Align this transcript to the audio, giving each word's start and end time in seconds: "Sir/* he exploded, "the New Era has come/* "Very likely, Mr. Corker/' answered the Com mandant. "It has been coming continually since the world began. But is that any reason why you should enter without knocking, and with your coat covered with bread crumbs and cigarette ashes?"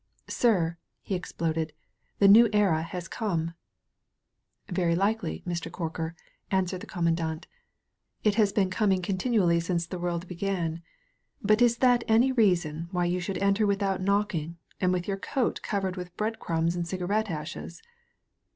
"Sir/* 0.29 0.79
he 1.03 1.13
exploded, 1.13 1.73
"the 2.17 2.27
New 2.27 2.49
Era 2.53 2.81
has 2.81 3.07
come/* 3.07 3.53
"Very 4.67 4.95
likely, 4.95 5.43
Mr. 5.45 5.69
Corker/' 5.69 6.15
answered 6.49 6.81
the 6.81 6.87
Com 6.87 7.05
mandant. 7.05 7.43
"It 8.23 8.33
has 8.33 8.51
been 8.51 8.71
coming 8.71 9.03
continually 9.03 9.59
since 9.59 9.85
the 9.85 9.99
world 9.99 10.27
began. 10.27 10.81
But 11.43 11.61
is 11.61 11.77
that 11.85 12.03
any 12.07 12.31
reason 12.31 12.87
why 12.89 13.05
you 13.05 13.19
should 13.19 13.37
enter 13.37 13.67
without 13.67 14.01
knocking, 14.01 14.57
and 14.79 14.91
with 14.91 15.07
your 15.07 15.17
coat 15.17 15.61
covered 15.61 15.97
with 15.97 16.17
bread 16.17 16.39
crumbs 16.39 16.75
and 16.75 16.87
cigarette 16.87 17.29
ashes?" 17.29 17.83